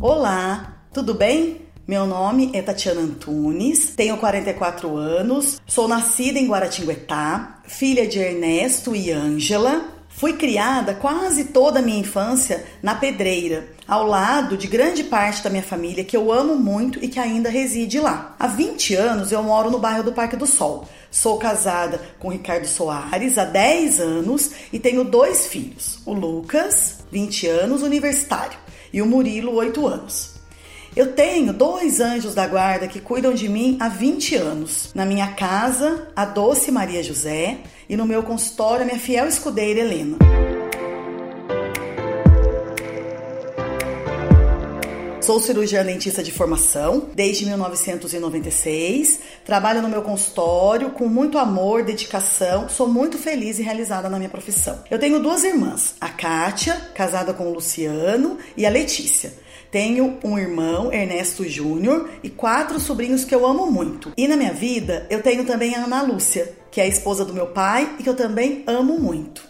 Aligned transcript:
Olá, 0.00 0.76
tudo 0.92 1.12
bem? 1.12 1.62
Meu 1.84 2.06
nome 2.06 2.52
é 2.54 2.62
Tatiana 2.62 3.00
Antunes, 3.00 3.94
tenho 3.96 4.16
44 4.16 4.96
anos, 4.96 5.60
sou 5.66 5.88
nascida 5.88 6.38
em 6.38 6.46
Guaratinguetá, 6.46 7.58
filha 7.66 8.06
de 8.06 8.20
Ernesto 8.20 8.94
e 8.94 9.10
Ângela. 9.10 9.86
Fui 10.08 10.34
criada 10.34 10.94
quase 10.94 11.46
toda 11.46 11.80
a 11.80 11.82
minha 11.82 11.98
infância 11.98 12.64
na 12.80 12.94
Pedreira, 12.94 13.70
ao 13.88 14.06
lado 14.06 14.56
de 14.56 14.68
grande 14.68 15.02
parte 15.02 15.42
da 15.42 15.50
minha 15.50 15.64
família 15.64 16.04
que 16.04 16.16
eu 16.16 16.32
amo 16.32 16.54
muito 16.54 17.02
e 17.04 17.08
que 17.08 17.18
ainda 17.18 17.50
reside 17.50 17.98
lá. 17.98 18.36
Há 18.38 18.46
20 18.46 18.94
anos 18.94 19.32
eu 19.32 19.42
moro 19.42 19.68
no 19.68 19.80
bairro 19.80 20.04
do 20.04 20.12
Parque 20.12 20.36
do 20.36 20.46
Sol. 20.46 20.86
Sou 21.10 21.38
casada 21.38 22.00
com 22.20 22.28
Ricardo 22.28 22.66
Soares 22.66 23.36
há 23.36 23.44
10 23.44 23.98
anos 23.98 24.52
e 24.72 24.78
tenho 24.78 25.02
dois 25.02 25.48
filhos: 25.48 25.98
o 26.06 26.12
Lucas, 26.12 26.98
20 27.10 27.46
anos, 27.48 27.82
universitário, 27.82 28.58
e 28.92 29.00
o 29.02 29.06
Murilo, 29.06 29.54
8 29.54 29.86
anos. 29.86 30.38
Eu 30.96 31.12
tenho 31.12 31.52
dois 31.52 32.00
anjos 32.00 32.34
da 32.34 32.46
guarda 32.46 32.88
que 32.88 33.00
cuidam 33.00 33.32
de 33.32 33.48
mim 33.48 33.76
há 33.78 33.88
20 33.88 34.34
anos. 34.34 34.90
Na 34.94 35.04
minha 35.04 35.28
casa, 35.28 36.08
a 36.16 36.24
doce 36.24 36.72
Maria 36.72 37.02
José, 37.02 37.58
e 37.88 37.96
no 37.96 38.04
meu 38.04 38.22
consultório, 38.22 38.82
a 38.82 38.86
minha 38.86 38.98
fiel 38.98 39.28
escudeira 39.28 39.80
Helena. 39.80 40.18
Sou 45.28 45.38
cirurgiã 45.38 45.84
dentista 45.84 46.22
de 46.22 46.32
formação 46.32 47.10
desde 47.14 47.44
1996. 47.44 49.20
Trabalho 49.44 49.82
no 49.82 49.88
meu 49.90 50.00
consultório 50.00 50.92
com 50.92 51.06
muito 51.06 51.36
amor, 51.36 51.82
dedicação. 51.82 52.66
Sou 52.66 52.88
muito 52.88 53.18
feliz 53.18 53.58
e 53.58 53.62
realizada 53.62 54.08
na 54.08 54.16
minha 54.16 54.30
profissão. 54.30 54.82
Eu 54.90 54.98
tenho 54.98 55.20
duas 55.20 55.44
irmãs, 55.44 55.96
a 56.00 56.08
Kátia, 56.08 56.74
casada 56.94 57.34
com 57.34 57.46
o 57.46 57.52
Luciano, 57.52 58.38
e 58.56 58.64
a 58.64 58.70
Letícia. 58.70 59.34
Tenho 59.70 60.18
um 60.24 60.38
irmão, 60.38 60.90
Ernesto 60.90 61.46
Júnior, 61.46 62.08
e 62.22 62.30
quatro 62.30 62.80
sobrinhos 62.80 63.26
que 63.26 63.34
eu 63.34 63.46
amo 63.46 63.70
muito. 63.70 64.10
E 64.16 64.26
na 64.26 64.34
minha 64.34 64.54
vida, 64.54 65.06
eu 65.10 65.22
tenho 65.22 65.44
também 65.44 65.74
a 65.74 65.84
Ana 65.84 66.00
Lúcia, 66.00 66.56
que 66.70 66.80
é 66.80 66.84
a 66.84 66.88
esposa 66.88 67.22
do 67.22 67.34
meu 67.34 67.48
pai 67.48 67.96
e 67.98 68.02
que 68.02 68.08
eu 68.08 68.16
também 68.16 68.64
amo 68.66 68.98
muito. 68.98 69.42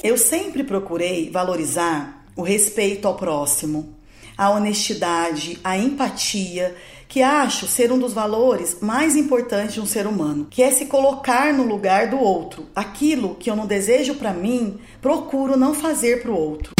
Eu 0.00 0.16
sempre 0.16 0.62
procurei 0.62 1.28
valorizar 1.28 2.24
o 2.36 2.42
respeito 2.42 3.08
ao 3.08 3.16
próximo, 3.16 3.97
a 4.38 4.50
honestidade, 4.50 5.58
a 5.64 5.76
empatia, 5.76 6.76
que 7.08 7.22
acho 7.22 7.66
ser 7.66 7.90
um 7.90 7.98
dos 7.98 8.12
valores 8.12 8.78
mais 8.80 9.16
importantes 9.16 9.74
de 9.74 9.80
um 9.80 9.86
ser 9.86 10.06
humano, 10.06 10.46
que 10.48 10.62
é 10.62 10.70
se 10.70 10.86
colocar 10.86 11.52
no 11.52 11.64
lugar 11.64 12.08
do 12.08 12.20
outro. 12.20 12.68
Aquilo 12.76 13.34
que 13.34 13.50
eu 13.50 13.56
não 13.56 13.66
desejo 13.66 14.14
para 14.14 14.32
mim, 14.32 14.78
procuro 15.02 15.56
não 15.56 15.74
fazer 15.74 16.22
para 16.22 16.30
o 16.30 16.38
outro. 16.38 16.72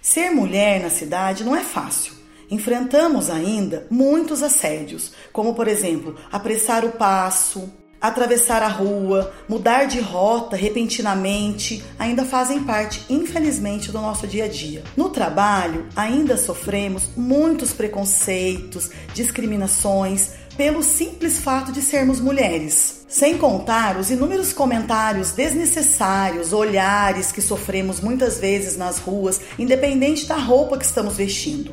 Ser 0.00 0.30
mulher 0.30 0.82
na 0.82 0.90
cidade 0.90 1.44
não 1.44 1.54
é 1.54 1.62
fácil. 1.62 2.14
Enfrentamos 2.50 3.30
ainda 3.30 3.86
muitos 3.90 4.42
assédios, 4.42 5.12
como 5.32 5.54
por 5.54 5.68
exemplo, 5.68 6.16
apressar 6.30 6.84
o 6.84 6.92
passo, 6.92 7.72
atravessar 8.02 8.64
a 8.64 8.68
rua, 8.68 9.32
mudar 9.48 9.84
de 9.84 10.00
rota 10.00 10.56
repentinamente, 10.56 11.84
ainda 11.96 12.24
fazem 12.24 12.64
parte, 12.64 13.06
infelizmente, 13.08 13.92
do 13.92 14.00
nosso 14.00 14.26
dia 14.26 14.46
a 14.46 14.48
dia. 14.48 14.82
No 14.96 15.10
trabalho, 15.10 15.86
ainda 15.94 16.36
sofremos 16.36 17.10
muitos 17.16 17.72
preconceitos, 17.72 18.90
discriminações 19.14 20.32
pelo 20.56 20.82
simples 20.82 21.38
fato 21.38 21.70
de 21.70 21.80
sermos 21.80 22.20
mulheres. 22.20 23.06
Sem 23.08 23.38
contar 23.38 23.96
os 23.96 24.10
inúmeros 24.10 24.52
comentários 24.52 25.32
desnecessários, 25.32 26.52
olhares 26.52 27.30
que 27.30 27.40
sofremos 27.40 28.00
muitas 28.00 28.38
vezes 28.38 28.76
nas 28.76 28.98
ruas, 28.98 29.40
independente 29.58 30.26
da 30.26 30.36
roupa 30.36 30.76
que 30.76 30.84
estamos 30.84 31.16
vestindo. 31.16 31.72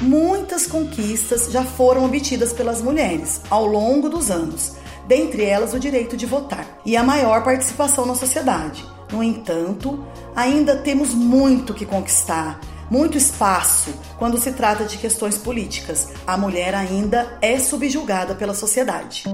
Muitas 0.00 0.66
conquistas 0.66 1.50
já 1.50 1.64
foram 1.64 2.04
obtidas 2.04 2.52
pelas 2.52 2.80
mulheres 2.80 3.40
ao 3.50 3.66
longo 3.66 4.08
dos 4.08 4.30
anos 4.30 4.72
dentre 5.06 5.44
elas 5.44 5.74
o 5.74 5.78
direito 5.78 6.16
de 6.16 6.26
votar 6.26 6.66
e 6.84 6.96
a 6.96 7.02
maior 7.02 7.42
participação 7.42 8.06
na 8.06 8.14
sociedade. 8.14 8.84
No 9.12 9.22
entanto, 9.22 10.04
ainda 10.34 10.76
temos 10.76 11.14
muito 11.14 11.74
que 11.74 11.86
conquistar, 11.86 12.58
muito 12.90 13.16
espaço 13.16 13.92
quando 14.18 14.38
se 14.38 14.52
trata 14.52 14.84
de 14.84 14.98
questões 14.98 15.38
políticas. 15.38 16.08
A 16.26 16.36
mulher 16.36 16.74
ainda 16.74 17.38
é 17.40 17.58
subjugada 17.58 18.34
pela 18.34 18.54
sociedade. 18.54 19.24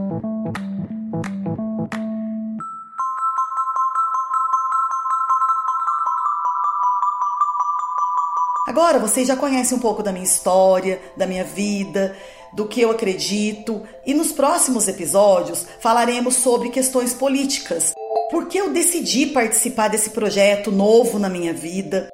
Agora 8.71 9.01
vocês 9.01 9.27
já 9.27 9.37
conhecem 9.37 9.77
um 9.77 9.81
pouco 9.81 10.01
da 10.01 10.13
minha 10.13 10.25
história, 10.25 11.03
da 11.17 11.27
minha 11.27 11.43
vida, 11.43 12.17
do 12.55 12.67
que 12.67 12.81
eu 12.81 12.91
acredito, 12.91 13.83
e 14.05 14.15
nos 14.15 14.33
próximos 14.33 14.89
episódios 14.89 15.67
falaremos 15.81 16.37
sobre 16.37 16.71
questões 16.71 17.13
políticas. 17.13 17.93
Por 18.31 18.47
que 18.47 18.59
eu 18.59 18.71
decidi 18.71 19.27
participar 19.27 19.89
desse 19.89 20.11
projeto 20.11 20.71
novo 20.71 21.19
na 21.19 21.29
minha 21.29 21.53
vida? 21.53 22.09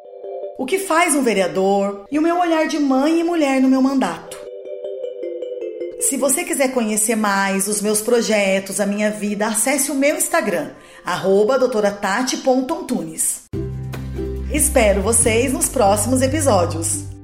O 0.59 0.65
que 0.65 0.79
faz 0.79 1.15
um 1.15 1.23
vereador 1.23 2.07
e 2.11 2.19
o 2.19 2.23
meu 2.23 2.39
olhar 2.39 2.67
de 2.67 2.79
mãe 2.79 3.21
e 3.21 3.25
mulher 3.25 3.61
no 3.61 3.69
meu 3.69 3.83
mandato. 3.83 4.37
Se 6.01 6.17
você 6.17 6.45
quiser 6.45 6.73
conhecer 6.73 7.17
mais 7.17 7.69
os 7.69 7.81
meus 7.81 8.01
projetos, 8.01 8.81
a 8.81 8.87
minha 8.87 9.11
vida, 9.11 9.47
acesse 9.47 9.91
o 9.91 9.95
meu 9.95 10.17
Instagram, 10.17 10.71
doutoratati.antunes. 11.59 13.43
Espero 14.53 15.03
vocês 15.03 15.53
nos 15.53 15.69
próximos 15.69 16.23
episódios. 16.23 17.16